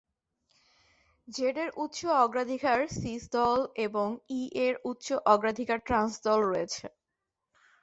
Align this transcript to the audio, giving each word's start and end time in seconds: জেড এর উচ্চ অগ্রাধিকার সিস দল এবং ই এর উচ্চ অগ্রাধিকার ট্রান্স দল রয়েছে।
জেড 1.27 1.57
এর 1.57 1.69
উচ্চ 1.77 1.99
অগ্রাধিকার 2.23 2.79
সিস 2.97 3.23
দল 3.35 3.57
এবং 3.85 4.07
ই 4.31 4.41
এর 4.65 4.75
উচ্চ 4.85 5.07
অগ্রাধিকার 5.33 5.79
ট্রান্স 5.87 6.13
দল 6.27 6.39
রয়েছে। 6.45 6.85